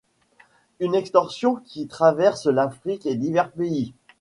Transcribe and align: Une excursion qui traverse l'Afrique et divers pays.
Une 0.79 0.95
excursion 0.95 1.57
qui 1.57 1.85
traverse 1.85 2.47
l'Afrique 2.47 3.05
et 3.05 3.13
divers 3.13 3.51
pays. 3.51 3.93